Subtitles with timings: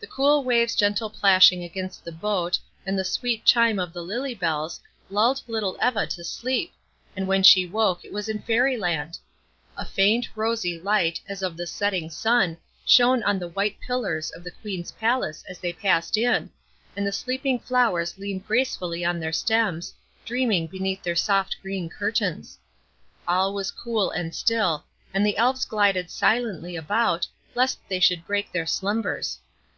[0.00, 4.34] The cool waves' gentle plashing against the boat, and the sweet chime of the lily
[4.34, 6.74] bells, lulled little Eva to sleep,
[7.16, 9.16] and when she woke it was in Fairy Land.
[9.78, 14.44] A faint, rosy light, as of the setting sun, shone on the white pillars of
[14.44, 16.50] the Queen's palace as they passed in,
[16.94, 19.94] and the sleeping flowers leaned gracefully on their stems,
[20.26, 22.58] dreaming beneath their soft green curtains.
[23.26, 24.84] All was cool and still,
[25.14, 29.38] and the Elves glided silently about, lest they should break their slumbers.